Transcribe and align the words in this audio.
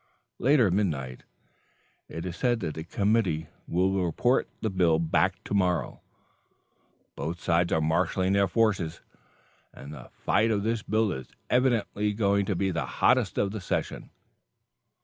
Later 0.39 0.71
midnight: 0.71 1.25
"It 2.09 2.25
is 2.25 2.35
said 2.35 2.59
that 2.61 2.73
the 2.73 2.83
committee 2.83 3.49
will 3.67 4.03
report 4.03 4.47
the 4.61 4.71
bill 4.71 4.97
back 4.97 5.43
to 5.43 5.53
morrow. 5.53 6.01
Both 7.15 7.39
sides 7.39 7.71
are 7.71 7.81
marshaling 7.81 8.33
their 8.33 8.47
forces, 8.47 9.01
and 9.71 9.93
the 9.93 10.09
fight 10.09 10.49
on 10.49 10.63
this 10.63 10.81
bill 10.81 11.11
is 11.11 11.27
evidently 11.51 12.13
going 12.13 12.47
to 12.47 12.55
be 12.55 12.71
the 12.71 12.87
hottest 12.87 13.37
of 13.37 13.51
the 13.51 13.61
session. 13.61 14.09